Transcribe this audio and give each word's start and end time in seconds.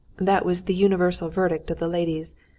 That 0.17 0.47
was 0.47 0.63
the 0.63 0.73
universal 0.73 1.29
verdict 1.29 1.69
of 1.69 1.77
the 1.77 1.87
ladies. 1.87 2.33